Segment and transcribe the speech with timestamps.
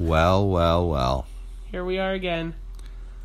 [0.00, 1.26] Well, well, well.
[1.70, 2.54] Here we are again.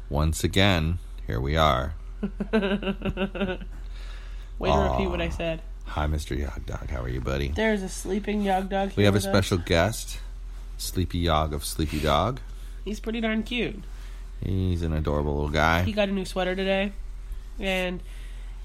[0.09, 1.93] Once again, here we are.
[2.51, 3.57] Way to
[4.59, 5.61] repeat what I said.
[5.85, 6.37] Hi, Mr.
[6.37, 6.89] Yog Dog.
[6.89, 7.47] How are you, buddy?
[7.47, 9.31] There's a sleeping yog dog here We have a with us.
[9.31, 10.19] special guest,
[10.77, 12.41] Sleepy Yog of Sleepy Dog.
[12.83, 13.81] He's pretty darn cute.
[14.43, 15.83] He's an adorable little guy.
[15.83, 16.91] He got a new sweater today,
[17.57, 18.01] and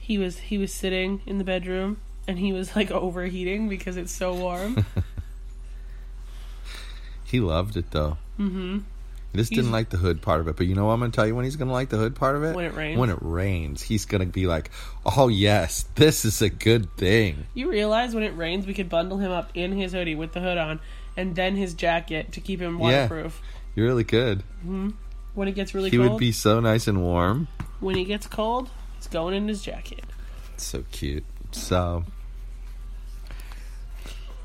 [0.00, 4.10] he was he was sitting in the bedroom, and he was like overheating because it's
[4.12, 4.84] so warm.
[7.30, 8.18] He loved it, though.
[8.38, 8.78] mm-hmm.
[9.32, 10.56] He just He's- didn't like the hood part of it.
[10.56, 11.96] But you know what I'm going to tell you when he's going to like the
[11.98, 12.56] hood part of it?
[12.56, 12.98] When it rains.
[12.98, 13.80] When it rains.
[13.80, 14.70] He's going to be like,
[15.06, 17.46] oh, yes, this is a good thing.
[17.54, 20.40] You realize when it rains, we could bundle him up in his hoodie with the
[20.40, 20.80] hood on,
[21.16, 23.02] and then his jacket to keep him Yeah.
[23.04, 23.40] waterproof.
[23.76, 24.42] You're really good.
[24.64, 27.46] When it gets really He cold, would be so nice and warm.
[27.78, 30.02] when he gets cold, he's going in his jacket.
[30.56, 31.24] So cute.
[31.52, 32.04] So,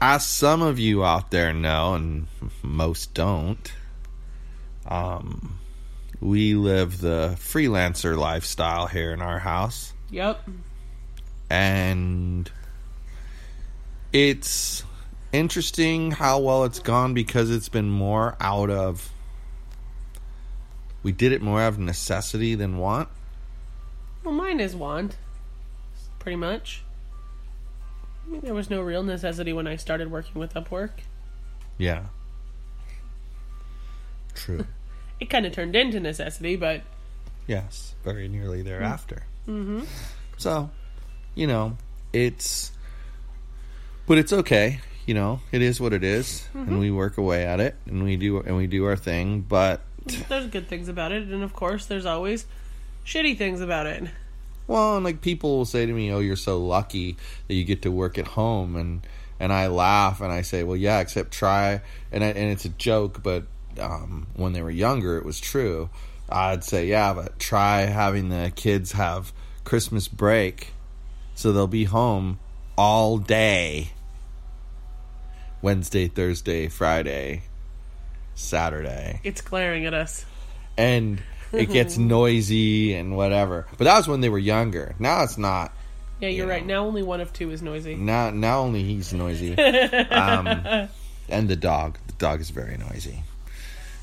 [0.02, 2.28] as some of you out there know, and
[2.62, 3.72] most don't,
[4.86, 5.60] um,
[6.20, 9.94] we live the freelancer lifestyle here in our house.
[10.12, 10.48] Yep.
[11.50, 12.50] and
[14.14, 14.84] it's
[15.34, 19.12] interesting how well it's gone because it's been more out of
[21.04, 23.10] we did it more out of necessity than want
[24.24, 25.18] Well, mine is want.
[26.20, 26.85] Pretty much.
[28.42, 30.92] There was no real necessity when I started working with Upwork.
[31.78, 32.06] yeah
[34.34, 34.66] true
[35.18, 36.82] It kind of turned into necessity, but
[37.48, 39.84] yes very nearly thereafter mm-hmm.
[40.38, 40.70] so
[41.36, 41.78] you know
[42.12, 42.72] it's
[44.08, 47.60] but it's okay you know it is what it is, and we work away at
[47.60, 51.24] it and we do and we do our thing but there's good things about it,
[51.28, 52.46] and of course, there's always
[53.06, 54.04] shitty things about it.
[54.68, 57.18] Well, and like people will say to me, "Oh, you're so lucky
[57.48, 59.06] that you get to work at home," and
[59.40, 61.82] and I laugh and I say, "Well, yeah, except try."
[62.12, 63.44] And I, and it's a joke, but
[63.80, 65.90] um, when they were younger, it was true.
[66.30, 69.34] I'd say, "Yeah, but try having the kids have
[69.64, 70.74] Christmas break,
[71.36, 72.40] so they'll be home
[72.78, 73.92] all day,
[75.62, 77.44] Wednesday, Thursday, Friday,
[78.34, 80.26] Saturday." It's glaring at us.
[80.78, 81.22] and
[81.58, 83.68] it gets noisy and whatever.
[83.78, 84.96] But that was when they were younger.
[85.00, 85.72] Now it's not.
[86.20, 86.66] Yeah, you're You right.
[86.66, 87.96] Now only one of two is noisy.
[87.96, 89.58] Now, now only he's noisy.
[89.58, 90.90] um,
[91.28, 91.98] and the dog.
[92.08, 93.24] The dog is very noisy.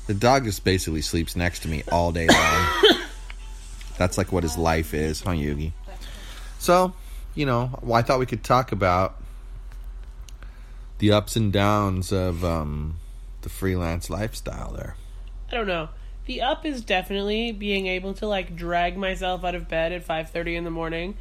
[0.07, 2.67] The dog just basically sleeps next to me all day long.
[3.97, 5.71] That's like what his life is, huh, Yugi?
[6.59, 6.93] So,
[7.35, 9.15] you know, well, I thought we could talk about
[10.99, 12.95] the ups and downs of um,
[13.41, 14.95] the freelance lifestyle there.
[15.51, 15.89] I don't know.
[16.25, 20.55] The up is definitely being able to like drag myself out of bed at 5:30
[20.55, 21.15] in the morning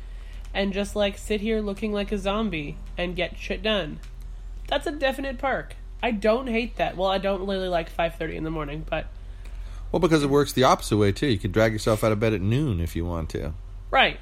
[0.54, 3.98] and just like sit here looking like a zombie and get shit done.
[4.68, 5.76] That's a definite perk.
[6.02, 6.96] I don't hate that.
[6.96, 9.06] Well, I don't really like 5:30 in the morning, but
[9.90, 11.26] Well, because it works the opposite way too.
[11.26, 13.54] You could drag yourself out of bed at noon if you want to.
[13.90, 14.20] right.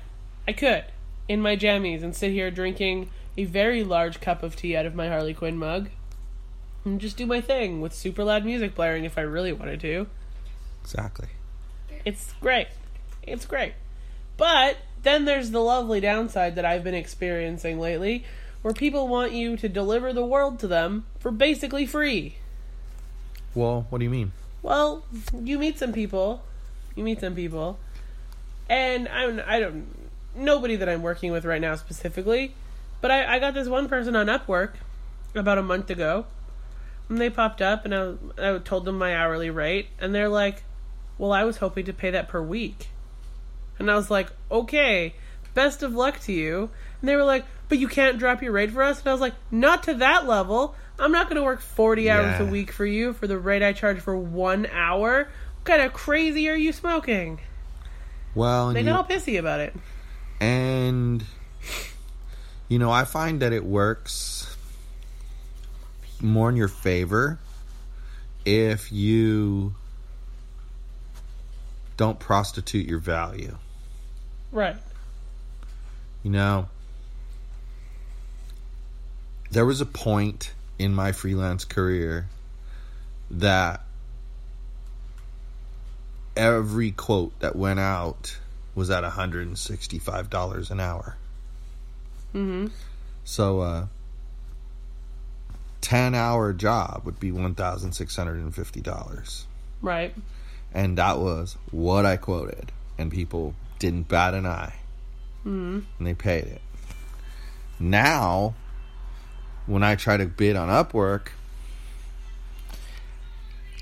[0.48, 0.84] I could
[1.28, 4.96] in my jammies and sit here drinking a very large cup of tea out of
[4.96, 5.90] my Harley Quinn mug
[6.84, 10.06] and just do my thing with super loud music blaring if I really wanted to.
[10.82, 11.28] Exactly.
[12.04, 12.68] It's great.
[13.22, 13.74] It's great.
[14.36, 18.24] But then there's the lovely downside that I've been experiencing lately
[18.62, 22.36] where people want you to deliver the world to them for basically free.
[23.54, 24.32] Well, what do you mean?
[24.62, 25.04] Well,
[25.34, 26.42] you meet some people,
[26.94, 27.78] you meet some people,
[28.68, 29.86] and I'm I don't
[30.34, 32.54] nobody that I'm working with right now specifically,
[33.00, 34.72] but I, I got this one person on Upwork
[35.34, 36.26] about a month ago,
[37.08, 40.62] and they popped up, and I I told them my hourly rate, and they're like,
[41.20, 42.88] "Well, I was hoping to pay that per week,"
[43.78, 45.14] and I was like, "Okay,
[45.54, 46.70] best of luck to you,"
[47.00, 49.20] and they were like, "But you can't drop your rate for us," and I was
[49.20, 52.84] like, "Not to that level." I'm not going to work 40 hours a week for
[52.84, 55.28] you for the rate I charge for one hour.
[55.56, 57.40] What kind of crazy are you smoking?
[58.34, 59.74] Well, They got all pissy about it.
[60.40, 61.24] and
[62.68, 64.56] you know, I find that it works
[66.20, 67.38] more in your favor
[68.44, 69.74] if you
[72.00, 73.56] don't prostitute your value.
[74.50, 74.74] Right.
[76.22, 76.68] You know,
[79.50, 82.26] there was a point in my freelance career
[83.30, 83.82] that
[86.34, 88.38] every quote that went out
[88.74, 91.16] was at $165 an hour.
[92.34, 92.68] Mm-hmm.
[93.24, 93.88] So uh
[95.82, 99.44] 10 hour job would be $1,650.
[99.82, 100.14] Right.
[100.72, 102.72] And that was what I quoted.
[102.98, 104.74] And people didn't bat an eye.
[105.40, 105.80] Mm-hmm.
[105.98, 106.62] And they paid it.
[107.78, 108.54] Now,
[109.66, 111.28] when I try to bid on Upwork,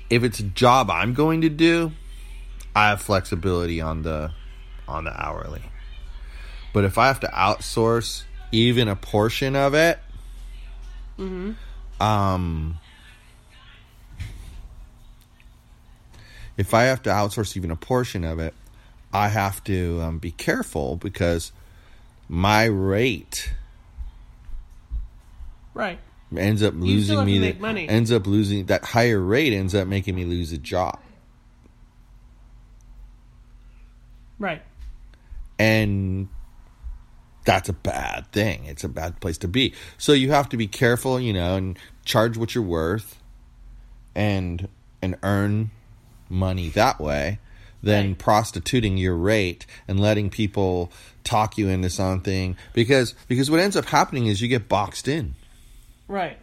[0.09, 1.91] if it's a job I'm going to do,
[2.75, 4.31] I have flexibility on the
[4.87, 5.61] on the hourly.
[6.73, 9.99] But if I have to outsource even a portion of it,
[11.19, 12.01] Mm-hmm.
[12.01, 12.79] um
[16.59, 18.53] if I have to outsource even a portion of it,
[19.13, 21.53] I have to um, be careful because
[22.27, 23.53] my rate
[25.73, 25.99] Right.
[26.35, 27.87] ends up losing me the, money.
[27.87, 30.99] ends up losing that higher rate ends up making me lose a job
[34.37, 34.61] Right.
[35.57, 36.27] and
[37.45, 40.67] that's a bad thing it's a bad place to be so you have to be
[40.67, 43.21] careful you know and charge what you're worth
[44.13, 44.67] and
[45.01, 45.71] and earn
[46.29, 47.39] money that way
[47.81, 48.17] than Right.
[48.17, 50.91] prostituting your rate and letting people
[51.23, 55.33] talk you into something because because what ends up happening is you get boxed in
[56.07, 56.37] Right.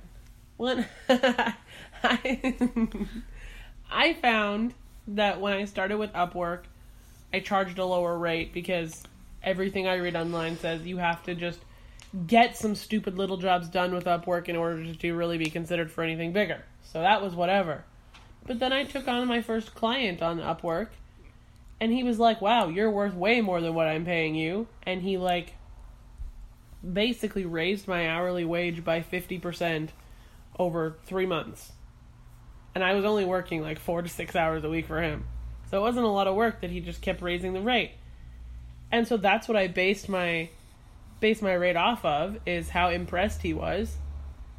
[0.56, 2.54] When I
[3.90, 4.74] I found
[5.08, 6.60] that when I started with Upwork,
[7.32, 9.02] I charged a lower rate because
[9.42, 11.60] everything I read online says you have to just
[12.26, 16.02] get some stupid little jobs done with Upwork in order to really be considered for
[16.02, 16.62] anything bigger.
[16.84, 17.84] So that was whatever.
[18.46, 20.88] But then I took on my first client on Upwork
[21.80, 25.02] and he was like, "Wow, you're worth way more than what I'm paying you." And
[25.02, 25.54] he like
[26.92, 29.90] basically raised my hourly wage by 50%
[30.58, 31.72] over three months.
[32.74, 35.26] And I was only working like four to six hours a week for him.
[35.70, 37.92] So it wasn't a lot of work that he just kept raising the rate.
[38.92, 40.50] And so that's what I based my
[41.18, 43.96] based my rate off of is how impressed he was.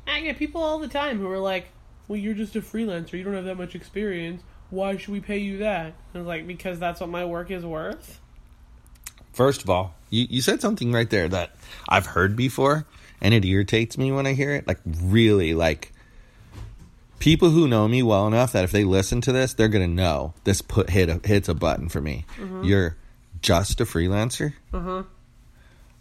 [0.08, 1.70] I get people all the time who are like,
[2.08, 4.42] Well, you're just a freelancer, you don't have that much experience.
[4.70, 5.94] Why should we pay you that?
[6.14, 8.20] I was like, Because that's what my work is worth.
[9.34, 11.56] First of all, you, you said something right there that
[11.88, 12.86] I've heard before,
[13.22, 14.68] and it irritates me when I hear it.
[14.68, 15.94] Like, really, like,
[17.20, 19.96] people who know me well enough that if they listen to this, they're going to
[19.96, 22.26] know this put hit a, hits a button for me.
[22.64, 22.98] You're
[23.42, 24.54] just a freelancer?
[24.74, 25.04] Uh-huh.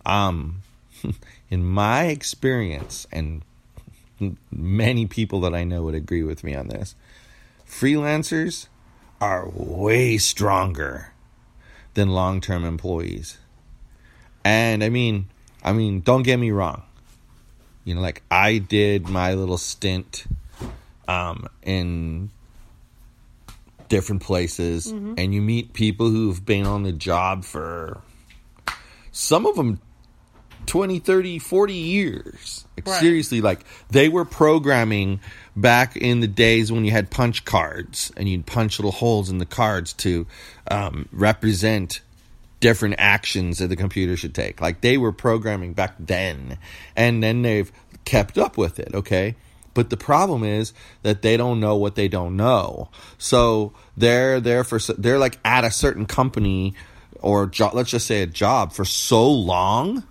[0.04, 0.62] Um,
[1.50, 3.42] in my experience, and
[4.50, 6.94] many people that I know would agree with me on this,
[7.68, 8.68] freelancers
[9.20, 11.12] are way stronger
[11.94, 13.38] than long-term employees.
[14.44, 15.26] And I mean,
[15.64, 16.82] I mean, don't get me wrong.
[17.84, 20.26] You know, like I did my little stint
[21.08, 22.30] um in
[23.88, 28.00] different places and you meet people who've been on the job for
[29.12, 29.80] some of them
[30.66, 32.64] 20 30 40 years.
[32.76, 33.00] Like Right.
[33.00, 35.20] seriously like they were programming
[35.56, 39.38] back in the days when you had punch cards and you'd punch little holes in
[39.38, 40.26] the cards to
[40.70, 42.00] um, represent
[42.60, 44.60] different actions that the computer should take.
[44.60, 46.58] Like they were programming back then.
[46.94, 47.70] And then they've
[48.04, 49.34] kept up with it okay?
[49.74, 50.72] But the problem is
[51.02, 52.88] that they don't know what they don't know.
[53.18, 56.74] So they're there for they're like at a certain company
[57.20, 60.04] or jo- let's just say a job for so long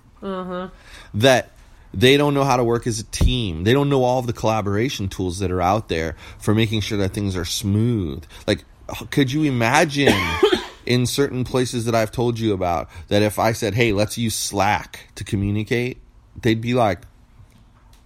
[1.13, 1.51] that
[1.93, 3.63] they don't know how to work as a team.
[3.63, 6.97] They don't know all of the collaboration tools that are out there for making sure
[6.97, 8.23] that things are smooth.
[8.45, 8.65] Like,
[9.11, 10.13] could you imagine
[10.85, 14.35] in certain places that I've told you about that if I said, hey, let's use
[14.35, 15.97] Slack to communicate,
[16.41, 16.99] they'd be like,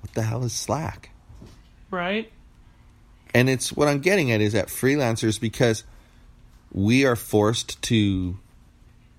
[0.02, 1.10] what the hell is Slack?
[1.90, 2.32] Right?
[3.34, 5.84] And it's what I'm getting at is that freelancers, because
[6.72, 8.38] we are forced to,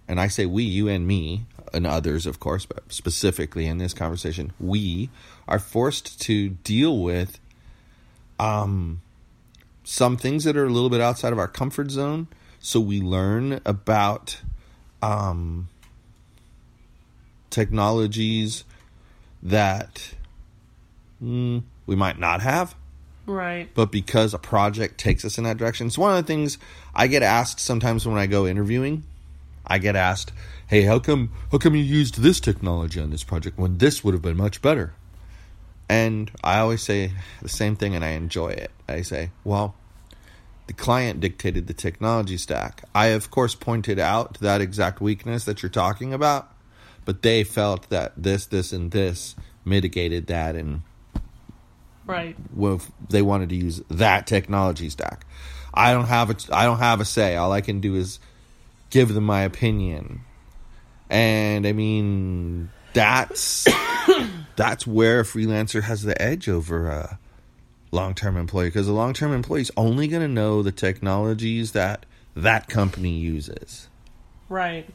[0.08, 3.94] and I say we, you and me, and others, of course, but specifically in this
[3.94, 5.10] conversation, we
[5.48, 7.38] are forced to deal with
[8.38, 9.00] um,
[9.84, 12.28] some things that are a little bit outside of our comfort zone.
[12.60, 14.40] So we learn about
[15.02, 15.68] um,
[17.50, 18.64] technologies
[19.42, 20.14] that
[21.22, 22.74] mm, we might not have
[23.26, 23.68] Right.
[23.74, 25.86] but because a project takes us in that direction.
[25.86, 26.58] It's one of the things
[26.94, 29.04] I get asked sometimes when I go interviewing.
[29.66, 30.32] I get asked,
[30.70, 34.14] "Hey, how come how come you used this technology on this project when this would
[34.14, 34.94] have been much better?"
[35.88, 37.10] And I always say
[37.42, 38.70] the same thing and I enjoy it.
[38.88, 39.74] I say, "Well,
[40.68, 42.84] the client dictated the technology stack.
[42.94, 46.54] I of course pointed out that exact weakness that you're talking about,
[47.04, 49.34] but they felt that this this and this
[49.64, 50.82] mitigated that and
[52.06, 52.36] Right.
[52.54, 55.26] Well, they wanted to use that technology stack.
[55.74, 57.34] I don't have a I don't have a say.
[57.34, 58.20] All I can do is
[58.90, 60.22] give them my opinion.
[61.10, 63.68] And I mean that's
[64.56, 67.18] that's where a freelancer has the edge over a
[67.92, 72.68] long-term employee because a long-term employee is only going to know the technologies that that
[72.68, 73.88] company uses.
[74.48, 74.88] Right.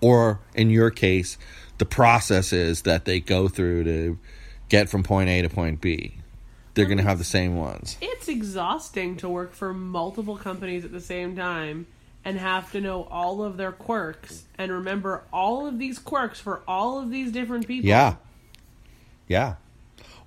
[0.00, 1.36] Or in your case,
[1.78, 4.18] the processes that they go through to
[4.68, 6.14] get from point A to point B.
[6.74, 7.96] They're going to have the same ones.
[8.00, 11.86] It's exhausting to work for multiple companies at the same time
[12.24, 16.62] and have to know all of their quirks and remember all of these quirks for
[16.68, 17.88] all of these different people.
[17.88, 18.16] Yeah.
[19.28, 19.54] Yeah.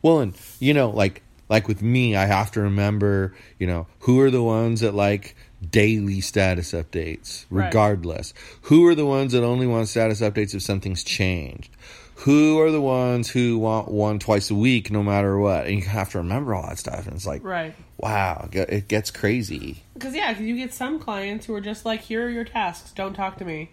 [0.01, 4.19] Well, and you know, like like with me, I have to remember, you know, who
[4.21, 5.35] are the ones that like
[5.69, 7.65] daily status updates, Right.
[7.67, 8.33] regardless.
[8.63, 11.69] Who are the ones that only want status updates if something's changed?
[12.23, 15.65] Who are the ones who want one twice a week, no matter what?
[15.65, 17.05] And you have to remember all that stuff.
[17.05, 17.75] And it's like, Right.
[17.97, 19.83] wow, it gets crazy.
[19.93, 22.91] Because, yeah, 'cause you get some clients who are just like, here are your tasks,
[22.93, 23.71] don't talk to me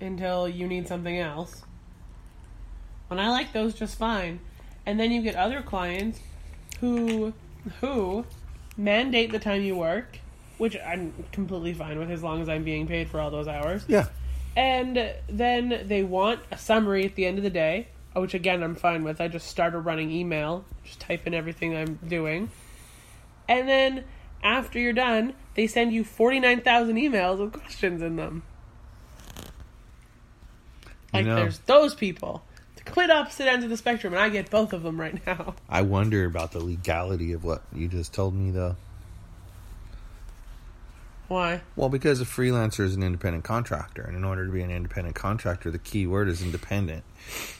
[0.00, 1.62] until you need something else.
[3.10, 4.40] And I like those just fine.
[4.86, 6.20] And then you get other clients
[6.80, 7.34] who
[7.80, 8.24] who
[8.78, 10.20] mandate the time you work,
[10.56, 13.84] which I'm completely fine with as long as I'm being paid for all those hours.
[13.88, 14.06] Yeah.
[14.56, 18.74] And then they want a summary at the end of the day, which again I'm
[18.74, 19.20] fine with.
[19.20, 22.50] I just start a running email, just type in everything I'm doing.
[23.48, 24.04] And then
[24.42, 28.42] after you're done, they send you 49,000 emails with questions in them.
[31.12, 32.42] Like there's those people.
[32.76, 35.54] The complete opposite ends of the spectrum, and I get both of them right now.
[35.68, 38.76] I wonder about the legality of what you just told me, though.
[41.28, 41.62] Why?
[41.74, 45.16] Well, because a freelancer is an independent contractor, and in order to be an independent
[45.16, 47.02] contractor, the key word is independent.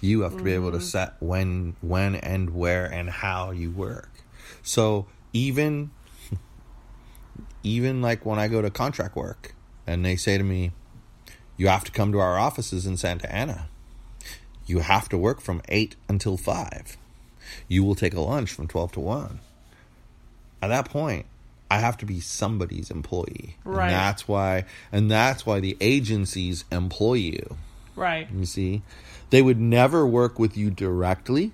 [0.00, 0.86] You have to be able to mm-hmm.
[0.86, 4.10] set when, when, and where, and how you work.
[4.62, 5.90] So even,
[7.64, 9.54] even like when I go to contract work,
[9.84, 10.70] and they say to me,
[11.56, 13.68] "You have to come to our offices in Santa Ana.
[14.66, 16.96] You have to work from eight until five.
[17.66, 19.40] You will take a lunch from twelve to one."
[20.62, 21.26] At that point,
[21.70, 23.56] I have to be somebody's employee.
[23.64, 23.86] Right.
[23.86, 27.56] And that's why and that's why the agencies employ you.
[27.94, 28.28] Right.
[28.32, 28.82] You see?
[29.30, 31.52] They would never work with you directly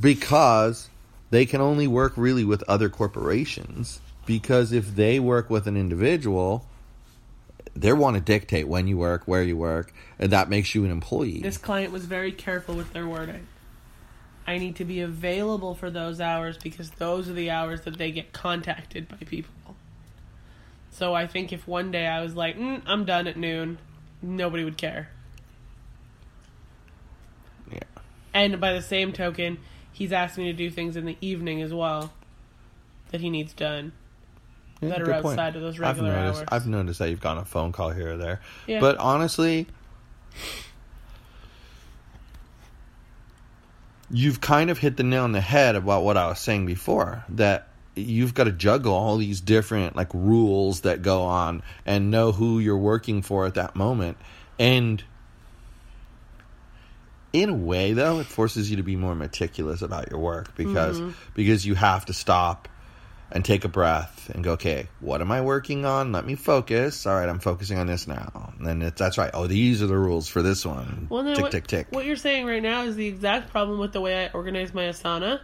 [0.00, 0.88] because
[1.30, 4.00] they can only work really with other corporations.
[4.26, 6.64] Because if they work with an individual,
[7.76, 10.90] they want to dictate when you work, where you work, and that makes you an
[10.90, 11.40] employee.
[11.40, 13.46] This client was very careful with their wording.
[14.46, 18.10] I need to be available for those hours because those are the hours that they
[18.10, 19.54] get contacted by people.
[20.90, 23.78] So I think if one day I was like, mm, I'm done at noon,
[24.22, 25.08] nobody would care.
[27.70, 27.80] yeah.
[28.32, 29.58] And by the same token,
[29.92, 32.12] he's asked me to do things in the evening as well
[33.10, 33.92] that he needs done.
[34.80, 35.38] Yeah, that are good point.
[35.38, 36.48] outside of those regular I've noticed, hours.
[36.52, 38.40] I've noticed that you've gotten a phone call here or there.
[38.66, 38.80] Yeah.
[38.80, 39.66] But honestly,
[44.14, 47.24] you've kind of hit the nail on the head about what I was saying before.
[47.30, 52.32] That you've got to juggle all these different like rules that go on and know
[52.32, 54.16] who you're working for at that moment.
[54.58, 55.02] And
[57.32, 61.00] in a way though, it forces you to be more meticulous about your work because
[61.00, 61.10] mm-hmm.
[61.34, 62.68] because you have to stop
[63.30, 66.12] and take a breath and go, okay, what am I working on?
[66.12, 67.06] Let me focus.
[67.06, 68.52] All right, I'm focusing on this now.
[68.58, 69.30] And then it's, that's right.
[69.34, 71.08] Oh, these are the rules for this one.
[71.10, 71.86] Well, no, tick, what, tick, tick.
[71.90, 74.84] What you're saying right now is the exact problem with the way I organize my
[74.84, 75.40] Asana.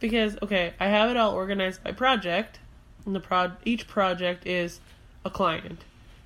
[0.00, 2.58] Because, okay, I have it all organized by project,
[3.06, 4.80] and the prod each project is
[5.24, 5.82] a client.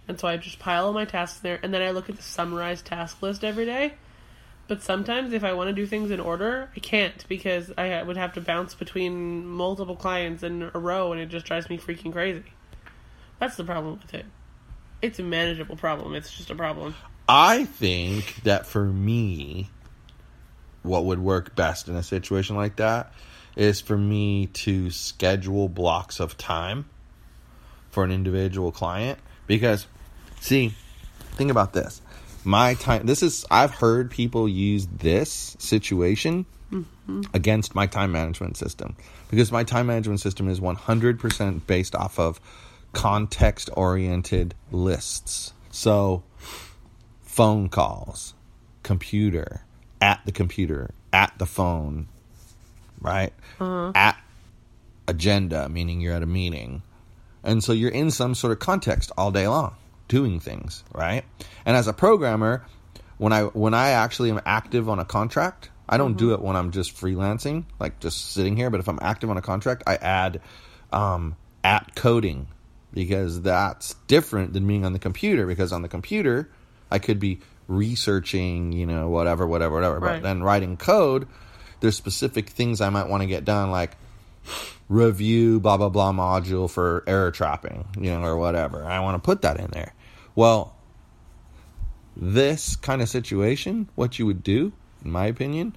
[0.09, 2.23] And so I just pile all my tasks there, and then I look at the
[2.23, 3.95] summarized task list every day.
[4.68, 8.18] But sometimes, if I want to do things in order, I can't because I would
[8.18, 12.12] have to bounce between multiple clients in a row, and it just drives me freaking
[12.12, 12.44] crazy.
[13.38, 14.26] That's the problem with it.
[15.00, 16.14] It's a manageable problem.
[16.14, 16.94] It's just a problem.
[17.28, 19.70] I think that for me,
[20.82, 23.12] what would work best in a situation like that
[23.56, 26.84] is for me to schedule blocks of time
[27.90, 29.18] for an individual client.
[29.46, 29.87] Because,
[30.40, 30.75] see,
[31.32, 32.02] think about this.
[32.45, 37.23] My time, this is, I've heard people use this situation mm-hmm.
[37.35, 38.97] against my time management system
[39.30, 42.40] because my time management system is 100% based off of
[42.92, 45.52] context oriented lists.
[45.71, 46.23] So,
[47.23, 48.35] phone calls,
[48.83, 49.62] computer,
[50.00, 52.09] at the computer, at the phone,
[53.00, 53.33] right?
[53.61, 53.92] Uh-huh.
[53.95, 54.21] At
[55.07, 56.83] agenda, meaning you're at a meeting.
[57.42, 59.75] And so you're in some sort of context all day long
[60.08, 61.24] doing things, right?
[61.64, 62.66] And as a programmer,
[63.18, 66.56] when I when I actually am active on a contract, I don't do it when
[66.56, 68.70] I'm just freelancing, like just sitting here.
[68.70, 70.40] But if I'm active on a contract, I add
[70.92, 72.48] um, at coding
[72.92, 75.46] because that's different than being on the computer.
[75.46, 76.50] Because on the computer,
[76.90, 79.98] I could be researching, you know, whatever, whatever, whatever.
[79.98, 80.14] Right.
[80.14, 81.26] But then writing code,
[81.80, 83.96] there's specific things I might want to get done, like
[84.88, 88.84] review blah blah blah module for error trapping, you know, or whatever.
[88.84, 89.94] I want to put that in there.
[90.38, 90.76] Well,
[92.16, 94.73] this kind of situation, what you would do,
[95.04, 95.75] in my opinion,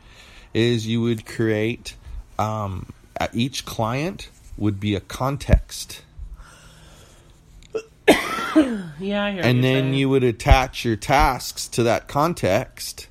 [0.53, 1.95] is you would create
[2.37, 2.93] um,
[3.33, 6.03] each client would be a context,
[8.07, 9.93] Yeah, and then saying.
[9.95, 13.07] you would attach your tasks to that context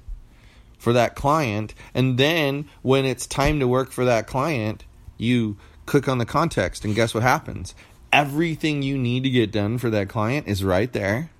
[0.78, 4.84] for that client, and then when it's time to work for that client,
[5.18, 7.74] you click on the context, and guess what happens?
[8.12, 11.30] Everything you need to get done for that client is right there.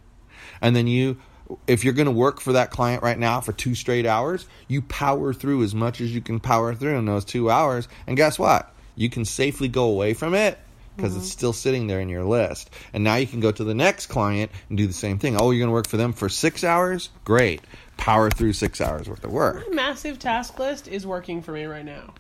[0.63, 1.19] And then you,
[1.67, 4.83] if you're going to work for that client right now for two straight hours, you
[4.83, 7.89] power through as much as you can power through in those two hours.
[8.07, 8.73] And guess what?
[8.97, 10.59] You can safely go away from it
[10.97, 11.39] because it's mm-hmm.
[11.39, 12.71] still sitting there in your list.
[12.93, 15.37] And now you can go to the next client and do the same thing.
[15.37, 17.09] Oh, you're going to work for them for six hours?
[17.25, 17.63] Great.
[17.97, 19.69] Power through six hours worth of work.
[19.69, 22.15] My massive task list is working for me right now.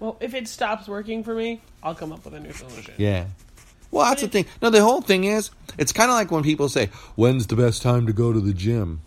[0.00, 2.94] Well, if it stops working for me, I'll come up with a new solution.
[2.96, 3.26] Yeah.
[3.90, 4.44] Well, that's the thing.
[4.60, 7.80] No, the whole thing is, it's kind of like when people say, "When's the best
[7.80, 9.00] time to go to the gym?"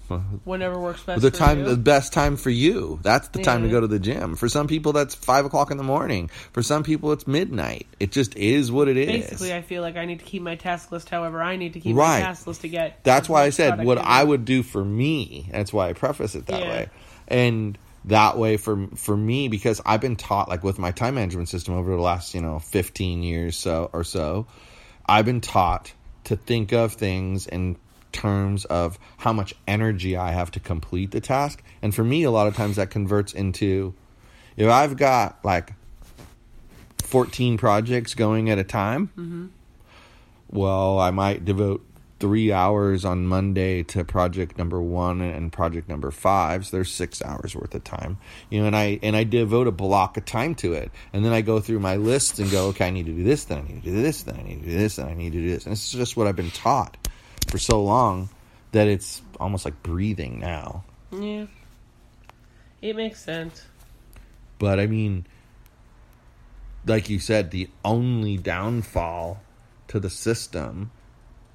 [0.43, 1.65] Whenever works best the for time you.
[1.65, 4.67] the best time for you that's the time to go to the gym for some
[4.67, 8.71] people that's five o'clock in the morning for some people it's midnight it just is
[8.73, 11.41] what it is Basically, I feel like I need to keep my task list however
[11.41, 12.19] I need to keep Right.
[12.19, 13.01] my task list to get.
[13.05, 16.47] that's why i said what i would do for me that's why i preface it
[16.47, 16.69] that Yeah.
[16.69, 16.89] way
[17.29, 21.47] and that way for for me because i've been taught like with my time management
[21.47, 24.45] system over the last you know 15 years so or so
[25.07, 25.93] i've been taught
[26.23, 27.75] to think of things in
[28.11, 31.63] terms of how much energy i have to complete the task.
[31.81, 33.93] And for me a lot of times that converts into
[34.57, 35.73] if i've got like
[36.99, 39.47] 14 projects going at a time mm-hmm.
[40.49, 41.85] well i might devote
[42.21, 46.67] three hours on Monday to project number one and project number five.
[46.67, 49.71] So there's six hours worth of time, you know, and I and I devote a
[49.71, 52.87] block of time to it, and then I go through my lists and go, okay,
[52.87, 54.69] I need to do this, then I need to do this, then I need to
[54.69, 56.95] do this, then I need to do this, and it's just what I've been taught
[57.47, 58.29] for so long
[58.71, 60.83] that it's almost like breathing now.
[61.11, 61.47] Yeah,
[62.81, 63.65] it makes sense.
[64.59, 65.25] But I mean,
[66.85, 69.41] like you said, the only downfall
[69.87, 70.91] to the system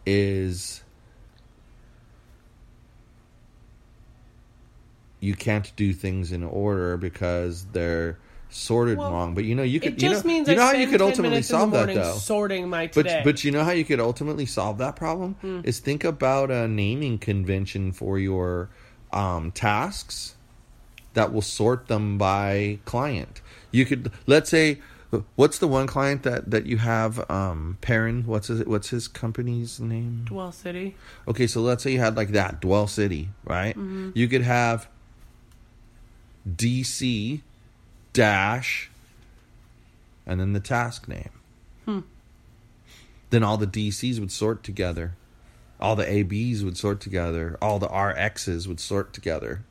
[0.07, 0.83] is
[5.21, 9.35] you can't do things in order because they're sorted Well, wrong.
[9.35, 11.01] But you know, you could It you just know, means you know how you could
[11.01, 12.13] 10 ultimately solve that though.
[12.19, 13.21] sorting my But today.
[13.25, 15.61] but you know how you could ultimately solve that problem Hmm.
[15.65, 18.69] is think about a naming convention for your
[19.13, 20.35] um, tasks
[21.15, 23.41] that will sort them by client.
[23.73, 24.79] You could let's say
[25.37, 29.81] what's the one client that that you have um Perrin what's his what's his company's
[29.81, 30.23] name?
[30.25, 30.97] Dwell City.
[31.29, 33.77] Okay, so let's say you had like that Dwell City, right?
[33.77, 34.11] Mm-hmm.
[34.15, 34.89] You could have
[36.49, 37.41] DC
[38.13, 38.91] dash
[40.27, 41.31] and then the task name.
[41.85, 42.01] Hmm.
[43.31, 45.15] Then all the DCs would sort together.
[45.81, 47.59] All the ABs would sort together.
[47.61, 49.65] All the RXs would sort together.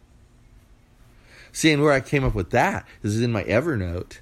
[1.51, 4.19] See, and where I came up with that is in my Evernote.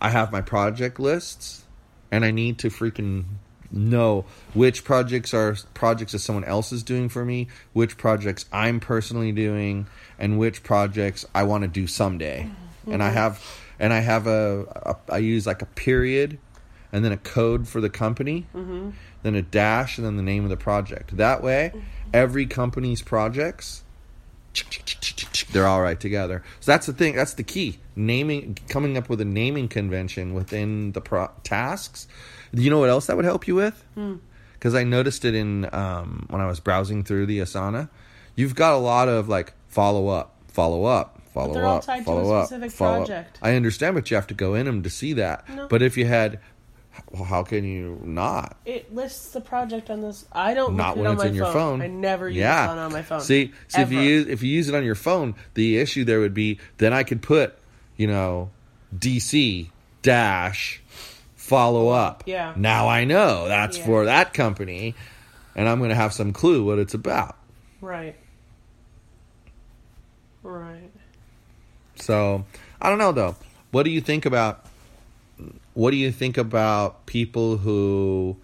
[0.00, 1.64] I have my project lists,
[2.10, 3.24] and I need to freaking
[3.72, 8.80] know which projects are projects that someone else is doing for me, which projects I'm
[8.80, 9.86] personally doing,
[10.18, 12.48] and which projects I want to do someday.
[12.48, 12.92] Mm-hmm.
[12.92, 13.44] And I have,
[13.78, 16.38] and I have a, a, I use like a period,
[16.92, 18.90] and then a code for the company, mm-hmm.
[19.22, 21.16] then a dash, and then the name of the project.
[21.16, 21.86] That way, mm-hmm.
[22.12, 23.84] every company's projects
[25.52, 26.42] they're all right together.
[26.60, 27.16] So that's the thing.
[27.16, 27.78] That's the key.
[27.96, 32.08] Naming, coming up with a naming convention within the pro- tasks.
[32.52, 33.84] You know what else that would help you with?
[34.54, 37.88] Because I noticed it in um, when I was browsing through the Asana.
[38.36, 41.96] You've got a lot of like follow up, follow up, follow they're all up, tied
[41.96, 43.26] to a follow up, specific follow up.
[43.42, 45.48] I understand, but you have to go in them to see that.
[45.48, 45.68] No.
[45.68, 46.40] But if you had,
[47.10, 48.56] well, how can you not?
[48.64, 50.24] It lists the project on this.
[50.32, 51.82] I don't not when it on it's in your phone.
[51.82, 52.72] I never use yeah.
[52.72, 53.20] it on my phone.
[53.20, 56.20] See, see if you use if you use it on your phone, the issue there
[56.20, 57.56] would be then I could put,
[57.96, 58.50] you know,
[58.96, 59.70] DC
[60.02, 60.80] dash
[61.36, 62.24] follow up.
[62.26, 62.54] Yeah.
[62.56, 63.86] Now I know that's Yeah.
[63.86, 64.94] for that company,
[65.56, 67.36] and I'm going to have some clue what it's about.
[67.80, 68.16] Right.
[70.42, 70.90] Right.
[71.96, 72.44] So
[72.80, 73.36] I don't know though.
[73.70, 74.66] What do you think about?
[75.74, 78.36] What do you think about people who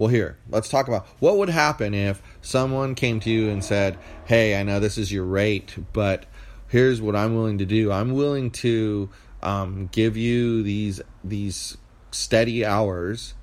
[0.00, 3.98] Well, here, let's talk about what would happen if someone came to you and said,
[4.24, 6.24] "Hey, I know this is your rate, but
[6.68, 7.92] here's what I'm willing to do.
[7.92, 9.10] I'm willing to
[9.42, 11.76] um, give you these these
[12.10, 13.34] steady hours,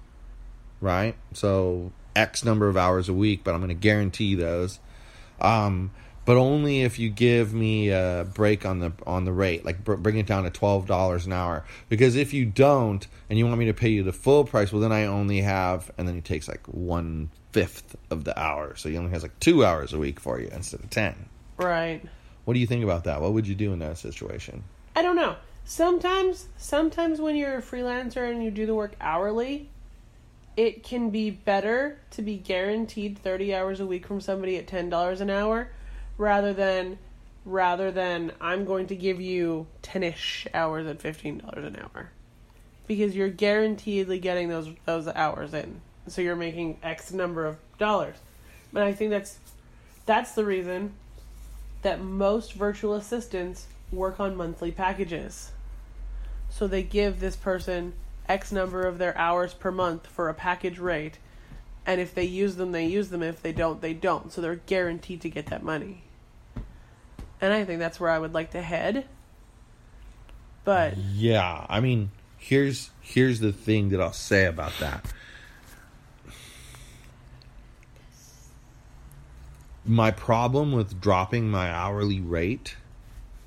[0.81, 1.15] right?
[1.33, 4.79] So X number of hours a week, but I'm going to guarantee those.
[5.39, 5.91] Um,
[6.27, 9.95] but only if you give me a break on the on the rate, like br-
[9.95, 11.63] bring it down to twelve dollars an hour.
[11.87, 14.81] Because if you don't, and you want me to pay you the full price, well
[14.81, 18.89] then I only have, and then he takes like one fifth of the hour, so
[18.89, 21.15] he only has like two hours a week for you instead of ten.
[21.55, 22.03] Right.
[22.43, 23.21] What do you think about that?
[23.21, 24.65] What would you do in that situation?
[24.97, 25.37] I don't know.
[25.63, 29.69] Sometimes, sometimes when you're a freelancer and you do the work hourly,
[30.57, 35.21] it can be better to be guaranteed 30 hours a week from somebody at $10
[35.21, 35.69] an hour
[36.17, 36.97] rather than
[37.45, 42.11] rather than I'm going to give you 10ish hours at $15 an hour.
[42.87, 45.81] Because you're guaranteedly getting those those hours in.
[46.07, 48.15] So you're making X number of dollars.
[48.71, 49.37] But I think that's
[50.05, 50.93] that's the reason
[51.81, 55.51] that most virtual assistants work on monthly packages.
[56.49, 57.93] So they give this person
[58.27, 61.17] X number of their hours per month for a package rate.
[61.85, 63.23] And if they use them, they use them.
[63.23, 64.31] If they don't, they don't.
[64.31, 66.03] So they're guaranteed to get that money.
[67.41, 69.05] And I think that's where I would like to head.
[70.63, 75.05] But Yeah, I mean, here's here's the thing that I'll say about that.
[79.85, 82.75] My problem with dropping my hourly rate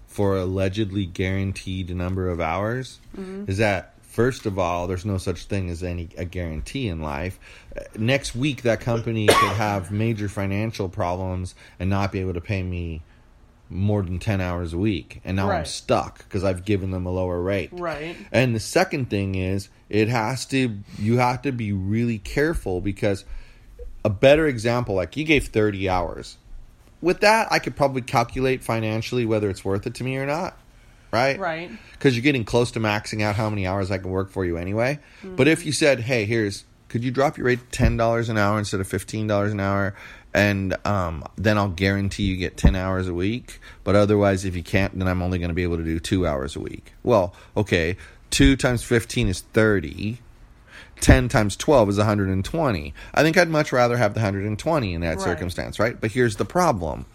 [0.07, 3.45] for allegedly guaranteed number of hours mm-hmm.
[3.49, 7.39] is that first of all, there's no such thing as any a guarantee in life.
[7.97, 12.63] Next week, that company could have major financial problems and not be able to pay
[12.63, 13.03] me
[13.71, 17.11] more than 10 hours a week and now i'm stuck because i've given them a
[17.11, 18.17] lower rate Right.
[18.33, 23.25] and the second thing is it has to you have to be really careful because
[24.05, 26.37] a better example like you gave 30 hours
[27.01, 30.57] with that i could probably calculate financially whether it's worth it to me or not
[31.13, 31.71] right Right.
[31.93, 34.57] because you're getting close to maxing out how many hours I can work for you
[34.57, 35.01] anyway.
[35.25, 35.67] But if mm-hmm.
[35.67, 38.81] you said, "Hey, here's could you drop your rate to ten dollars an hour instead
[38.81, 39.95] of fifteen dollars an hour?"
[40.33, 43.59] And um, then I'll guarantee you get ten hours a week.
[43.83, 46.27] But otherwise, if you can't, then I'm only going to be able to do two
[46.27, 46.93] hours a week.
[47.03, 47.97] Well, okay,
[48.31, 50.19] two times fifteen is thirty.
[51.01, 52.95] 10 times 12 is 120.
[53.15, 55.21] I think I'd much rather have the 120 in that Right.
[55.21, 55.99] circumstance, right?
[55.99, 57.07] But here's the problem.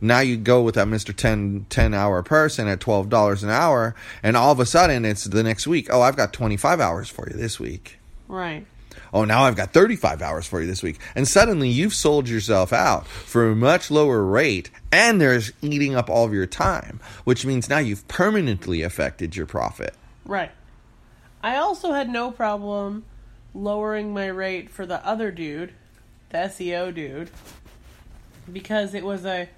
[0.00, 1.14] Now you go with that Mr.
[1.14, 5.42] 10, 10 hour person at $12 an hour, and all of a sudden it's the
[5.42, 5.88] next week.
[5.90, 7.98] Oh, I've got 25 hours for you this week.
[8.26, 8.64] Right.
[9.12, 10.98] Oh, now I've got 35 hours for you this week.
[11.14, 16.10] And suddenly you've sold yourself out for a much lower rate, and there's eating up
[16.10, 19.94] all of your time, which means now you've permanently affected your profit.
[20.24, 20.50] Right.
[21.42, 23.04] I also had no problem
[23.54, 25.72] lowering my rate for the other dude,
[26.30, 27.30] the SEO dude,
[28.52, 29.48] because it was a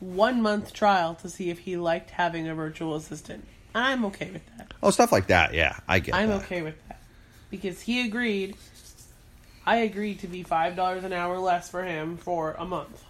[0.00, 3.46] one month trial to see if he liked having a virtual assistant.
[3.74, 4.72] I'm okay with that.
[4.82, 5.54] Oh, stuff like that.
[5.54, 6.44] Yeah, I get I'm that.
[6.44, 7.00] okay with that.
[7.50, 8.56] Because he agreed,
[9.66, 13.04] I agreed to be $5 an hour less for him for a month.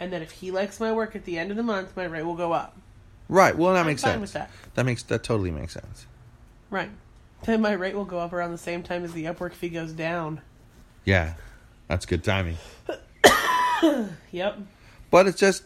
[0.00, 2.24] And that if he likes my work at the end of the month, my rate
[2.24, 2.76] will go up.
[3.28, 3.56] Right.
[3.56, 4.20] Well, that I'm makes fine sense.
[4.20, 4.50] with that.
[4.74, 6.06] That makes that totally makes sense.
[6.70, 6.90] Right.
[7.44, 9.92] Then my rate will go up around the same time as the Upwork fee goes
[9.92, 10.40] down.
[11.04, 11.34] Yeah,
[11.88, 12.56] that's good timing.
[14.32, 14.58] Yep.
[15.10, 15.62] But it's just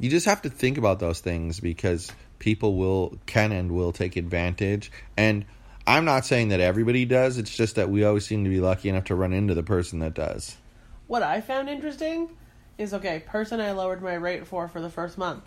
[0.00, 4.16] you just have to think about those things because people will can and will take
[4.16, 5.44] advantage and
[5.88, 7.38] I'm not saying that everybody does.
[7.38, 10.00] It's just that we always seem to be lucky enough to run into the person
[10.00, 10.58] that does.
[11.06, 12.28] What I found interesting
[12.76, 15.44] is okay, person I lowered my rate for for the first month,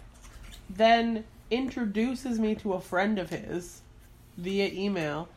[0.67, 3.81] then introduces me to a friend of his
[4.35, 5.29] via email,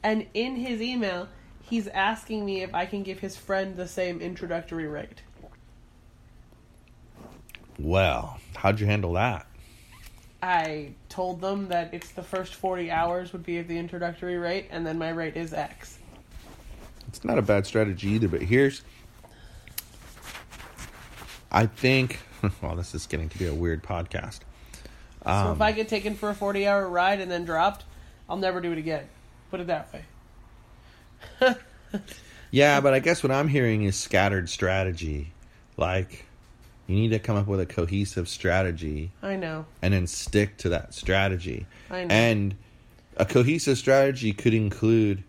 [0.00, 1.26] and in his email,
[1.62, 5.22] he's asking me if I can give his friend the same introductory rate.
[7.80, 9.49] Well, how'd you handle that?
[10.42, 14.68] I told them that it's the first 40 hours would be at the introductory rate,
[14.70, 15.98] and then my rate is X.
[17.08, 18.82] It's not a bad strategy either, but here's
[21.52, 22.20] I think
[22.62, 24.40] well, this is getting to be a weird podcast.
[25.24, 27.84] so Um, if I get taken for a 40 hour ride and then dropped,
[28.28, 29.08] I'll never do it again.
[29.50, 30.04] Put it that way.
[32.50, 35.32] Yeah, but I guess what I'm hearing is scattered strategy.
[35.76, 36.24] Like,
[36.90, 39.66] you need to come up with a cohesive strategy I know.
[39.82, 41.66] and then stick to that strategy.
[41.90, 42.14] I know.
[42.14, 42.54] And
[43.16, 45.22] a cohesive strategy could include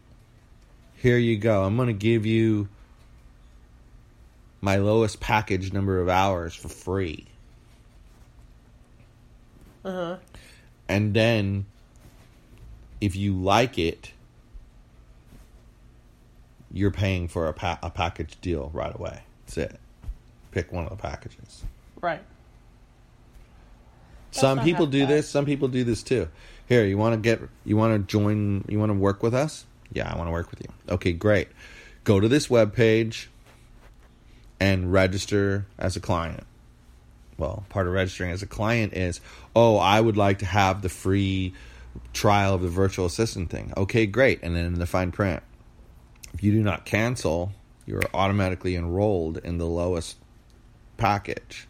[0.96, 2.70] here you go, I'm going to give you
[4.62, 7.26] my lowest package number of hours for free.
[9.84, 10.18] Uh huh.
[10.88, 11.66] And then
[13.00, 14.12] if you like it,
[16.72, 19.24] you're paying for a, pa- a package deal right away.
[19.46, 19.80] That's it.
[20.52, 21.64] Pick one of the packages.
[22.00, 22.22] Right.
[24.32, 25.10] some people do bad.
[25.10, 25.30] this.
[25.30, 26.28] Some people do this too.
[26.68, 29.66] Here, you want to get, you want to join, you want to work with us?
[29.92, 30.68] Yeah, I want to work with you.
[30.90, 31.50] Okay, great.
[32.04, 33.30] Go to this web page
[34.60, 36.46] and register as a client.
[37.38, 39.20] Well, part of registering as a client is,
[39.56, 41.54] oh, I would like to have the free
[42.14, 43.74] trial of the virtual assistant thing.
[43.76, 44.40] Okay, great.
[44.44, 45.42] And then in the fine print,
[46.34, 47.52] if you do not cancel,
[47.86, 50.18] you are automatically enrolled in the lowest
[51.02, 51.68] package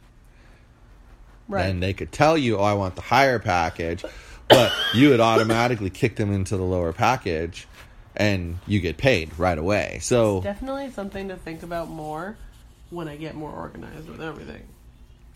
[1.48, 1.65] Right.
[1.65, 4.06] And they could tell you, "Oh, I want the higher package,"
[4.48, 7.67] but you would automatically kick them into the lower package,
[8.15, 10.00] and you get paid right away.
[10.02, 12.38] So, Definitely something to think about more
[12.89, 14.63] when I get more organized with everything.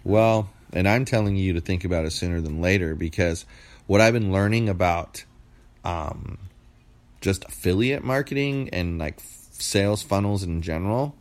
[0.05, 3.45] well, and I'm telling you to think about it sooner than later because
[3.87, 5.25] what I've been learning about,
[5.83, 6.37] um,
[7.19, 9.19] just affiliate marketing and like
[9.51, 11.13] sales funnels in general,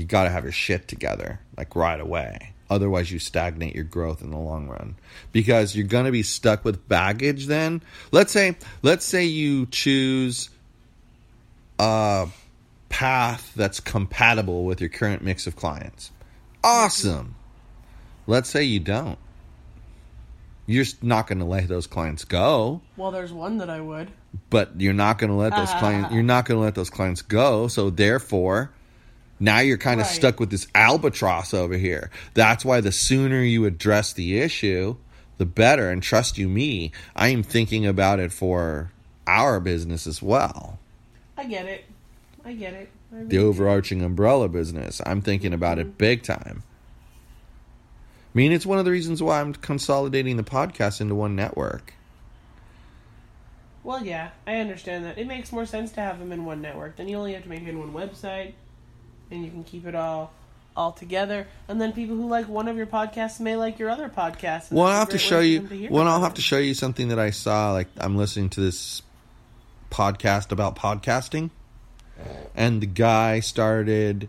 [0.00, 2.54] you got to have your shit together like right away.
[2.70, 4.94] Otherwise, you stagnate your growth in the long run
[5.32, 7.46] because you're going to be stuck with baggage.
[7.46, 7.82] Then,
[8.12, 10.50] let's say, let's say you choose
[11.78, 12.28] a
[12.88, 16.12] path that's compatible with your current mix of clients.
[16.62, 17.34] Awesome.
[18.26, 19.18] Let's say you don't.
[20.66, 24.08] You're not going to let those clients go Well, there's one that I would.
[24.50, 27.22] but you're not going to let those clients you're not going to let those clients
[27.22, 28.70] go so therefore
[29.40, 30.14] now you're kind of Right.
[30.14, 34.96] stuck with this albatross over here that's why the sooner you address the issue
[35.38, 38.92] the better and trust you me i am thinking about it for
[39.26, 40.78] our business as well
[41.38, 41.86] I get it.
[42.44, 42.90] I get it.
[43.12, 45.96] I the really overarching umbrella business i'm thinking about it mm-hmm.
[45.96, 46.62] big time
[48.32, 51.94] i mean it's one of the reasons why i'm consolidating the podcast into one network
[53.82, 55.16] Well, yeah, I understand that.
[55.16, 56.96] It makes more sense to have them in one network.
[56.96, 58.52] Then you only have to maintain one website,
[59.30, 60.32] and you can keep it all
[60.76, 61.46] all together.
[61.68, 64.70] And then people who like one of your podcasts may like your other podcast.
[64.70, 65.66] Well, I'll have to show you.
[65.66, 67.72] to Well, I'll have to show you something that I saw.
[67.72, 69.02] Like I'm listening to this
[69.90, 71.50] podcast about podcasting,
[72.54, 74.28] and the guy started.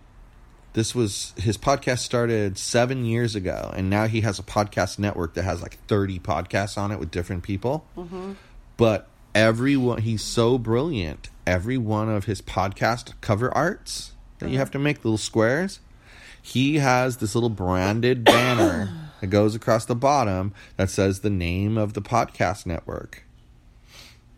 [0.74, 5.34] This was his podcast started seven years ago, and now he has a podcast network
[5.34, 7.86] that has like 30 podcasts on it with different people.
[7.98, 8.34] Mm-hmm.
[8.78, 11.30] But everyone, he's so brilliant.
[11.46, 15.80] Every one of his podcast cover arts that you have to make little squares.
[16.41, 21.77] He has this little branded banner that goes across the bottom that says the name
[21.77, 23.23] of the podcast network.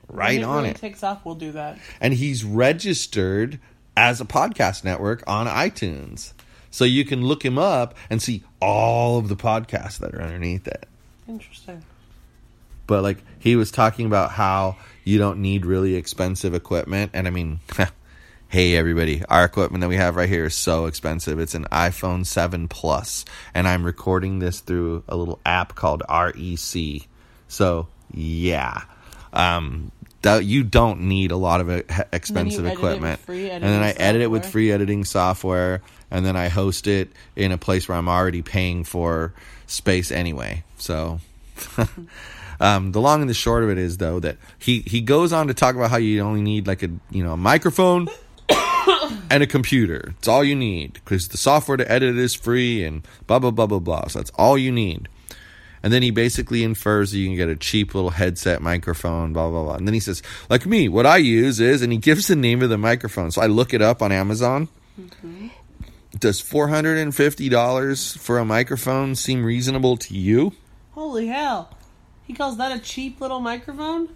[0.10, 0.76] Right when it on really it.
[0.78, 1.80] takes off, we'll do that.
[2.02, 3.60] and he's registered
[3.96, 6.34] as a podcast network on iTunes.
[6.70, 10.68] So you can look him up and see all of the podcasts that are underneath
[10.68, 10.88] it.
[11.28, 11.84] Interesting.
[12.86, 17.12] but like he was talking about how you don't need really expensive equipment.
[17.14, 17.60] And i mean
[18.54, 19.24] hey everybody.
[19.30, 21.40] Our equipment that we have right here is so expensive.
[21.40, 27.08] It's an iphone 7 plus and i'm recording this through a little app called rec
[27.48, 28.84] so yeah.
[29.34, 31.70] Um that you don't need a lot of
[32.14, 33.20] expensive equipment.
[33.28, 37.52] and then i edit it with free editing software and then i host it in
[37.52, 39.34] a place where i'm already paying for
[39.66, 40.64] space anyway.
[40.78, 41.20] So
[42.60, 45.48] um, the long and the short of it is though that he he goes on
[45.48, 48.08] to talk about how you only need like a you know a microphone
[49.30, 50.14] and a computer.
[50.18, 53.68] It's all you need because the software to edit is free and blah blah blah
[53.68, 54.08] blah blah.
[54.08, 55.10] So that's all you need.
[55.82, 59.50] And then he basically infers that you can get a cheap little headset microphone, blah
[59.50, 59.76] blah blah.
[59.76, 62.62] And then he says, like me, what I use is, and he gives the name
[62.62, 63.32] of the microphone.
[63.32, 64.70] So I look it up on Amazon.
[65.00, 65.48] Mm-hmm.
[66.20, 70.54] Does four hundred and fifty dollars for a microphone seem reasonable to you?
[70.92, 71.76] Holy hell!
[72.24, 74.10] He calls that a cheap little microphone.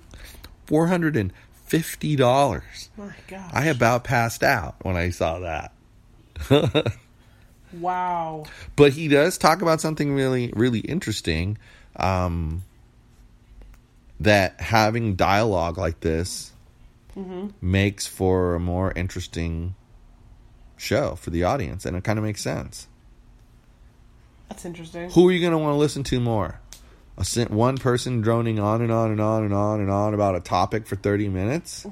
[0.67, 1.33] Four hundred and
[1.67, 2.89] fifty dollars.
[2.97, 3.51] My God!
[3.53, 5.73] I about passed out when I saw that.
[7.73, 8.45] wow.
[8.75, 11.57] But he does talk about something really, really interesting.
[11.95, 12.63] Um,
[14.19, 16.51] that having dialogue like this
[17.61, 19.75] makes for a more interesting
[20.75, 22.87] show for the audience, and it kind of makes sense.
[24.49, 25.09] That's interesting.
[25.11, 26.59] Who are you going to want to listen to more?
[27.17, 30.35] A sen- one person droning on and on and on and on and on about
[30.35, 31.85] a topic for 30 minutes?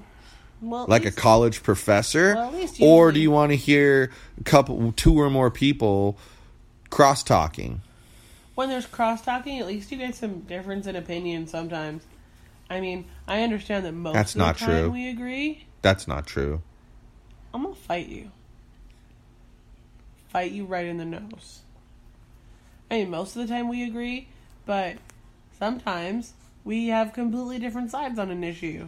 [0.62, 4.92] Well, like a college professor Well, least or do you want to hear a couple
[4.94, 6.18] two or more people
[6.90, 7.82] cross talking
[8.56, 12.04] when there's cross talking, at least you get some difference in opinion sometimes.
[12.70, 14.90] I mean, I understand that most That's of the not time true.
[14.92, 15.66] we agree.
[15.82, 16.62] that's not true
[17.54, 18.32] I'm gonna fight you.
[20.28, 21.62] Fight you right in the nose.
[22.92, 24.28] I mean, most of the time we agree,
[24.66, 24.98] but
[25.58, 28.88] sometimes we have completely different sides on an issue.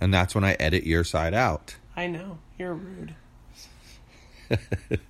[0.00, 2.38] and that's when i edit your side out I know.
[2.58, 3.14] You're rude.